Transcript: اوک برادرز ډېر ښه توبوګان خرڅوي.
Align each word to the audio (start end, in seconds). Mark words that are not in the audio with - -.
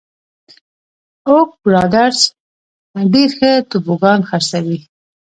اوک 1.29 1.49
برادرز 1.63 2.19
ډېر 3.13 3.29
ښه 3.37 3.51
توبوګان 3.69 4.19
خرڅوي. 4.29 4.77